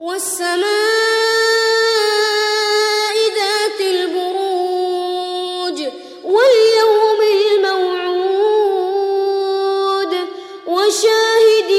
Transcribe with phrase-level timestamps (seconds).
[0.00, 0.66] والسماء
[3.36, 5.78] ذات البروج
[6.24, 7.20] واليوم
[7.56, 8.52] الموعود
[10.66, 11.70] وشاهد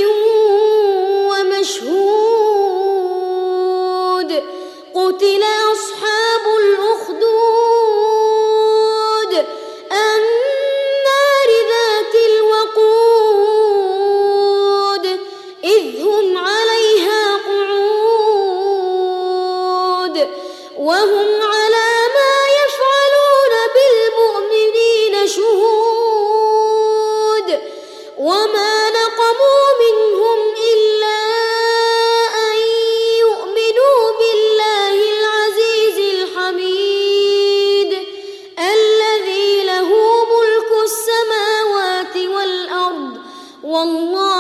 [3.07, 4.31] ومشهود
[4.95, 5.43] قتل
[28.27, 30.39] وما نقموا منهم
[30.73, 31.19] إلا
[32.47, 32.57] أن
[33.23, 37.91] يؤمنوا بالله العزيز الحميد
[38.59, 39.89] الذي له
[40.33, 43.17] ملك السماوات والأرض
[43.63, 44.36] والله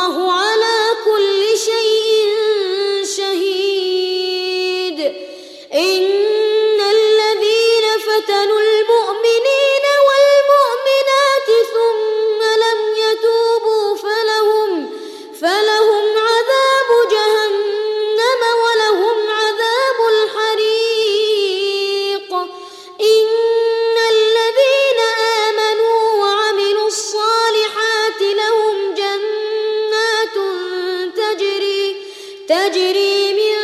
[32.67, 33.57] تجري من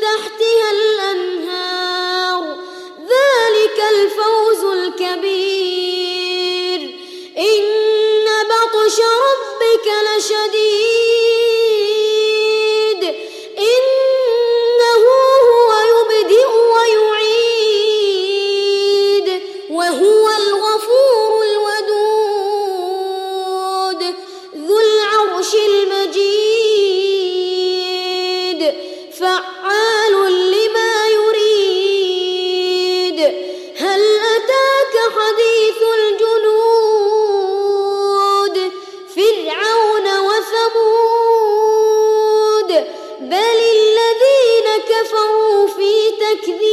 [0.00, 2.42] تحتها الأنهار.
[3.00, 6.20] ذلك الفوز الكبير.
[7.38, 10.55] إن بطش ربك لشديد
[29.62, 30.14] فعال
[30.50, 32.50] لما يريد.
[33.76, 34.02] هل
[34.36, 36.56] أتاك حديث الجنود؟
[39.16, 40.86] فرعون وثمود.
[43.20, 46.65] بل الذين كفروا في تكذيب